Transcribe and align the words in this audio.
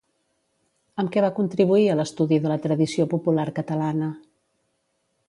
Amb 1.01 1.11
què 1.15 1.23
va 1.25 1.29
contribuir 1.39 1.85
a 1.89 1.97
l'estudi 2.01 2.41
de 2.47 2.53
la 2.53 2.57
tradició 2.65 3.07
popular 3.13 3.47
catalana? 3.61 4.09